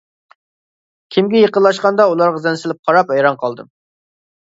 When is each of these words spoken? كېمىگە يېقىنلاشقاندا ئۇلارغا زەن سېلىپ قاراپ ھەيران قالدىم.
كېمىگە 1.17 1.43
يېقىنلاشقاندا 1.45 2.09
ئۇلارغا 2.15 2.43
زەن 2.49 2.61
سېلىپ 2.65 2.85
قاراپ 2.91 3.17
ھەيران 3.19 3.43
قالدىم. 3.47 3.73